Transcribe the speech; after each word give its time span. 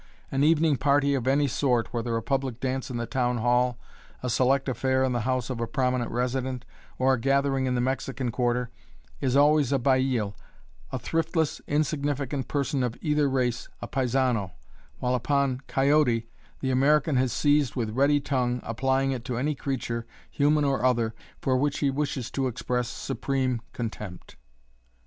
An 0.31 0.43
evening 0.43 0.77
party 0.77 1.13
of 1.13 1.27
any 1.27 1.47
sort, 1.47 1.93
whether 1.93 2.17
a 2.17 2.23
public 2.23 2.59
dance 2.59 2.89
in 2.89 2.97
the 2.97 3.05
town 3.05 3.37
hall, 3.37 3.77
a 4.23 4.31
select 4.31 4.67
affair 4.67 5.03
in 5.03 5.11
the 5.11 5.19
house 5.29 5.51
of 5.51 5.61
a 5.61 5.67
prominent 5.67 6.09
resident, 6.09 6.65
or 6.97 7.13
a 7.13 7.19
gathering 7.21 7.67
in 7.67 7.75
the 7.75 7.81
Mexican 7.81 8.31
quarter, 8.31 8.71
is 9.19 9.35
always 9.35 9.71
a 9.71 9.77
"baile," 9.77 10.35
a 10.91 10.97
thriftless, 10.97 11.61
insignificant 11.67 12.47
person 12.47 12.81
of 12.81 12.97
either 12.99 13.29
race 13.29 13.69
a 13.79 13.87
"paisano," 13.87 14.53
while 14.97 15.13
upon 15.13 15.59
"coyote" 15.67 16.25
the 16.61 16.71
American 16.71 17.15
has 17.17 17.31
seized 17.31 17.75
with 17.75 17.91
ready 17.95 18.19
tongue, 18.19 18.59
applying 18.63 19.11
it 19.11 19.23
to 19.23 19.37
any 19.37 19.53
creature, 19.53 20.07
human 20.31 20.65
or 20.65 20.83
other, 20.83 21.13
for 21.43 21.55
which 21.57 21.77
he 21.77 21.91
wishes 21.91 22.31
to 22.31 22.47
express 22.47 22.87
supreme 22.87 23.61
contempt. 23.71 24.35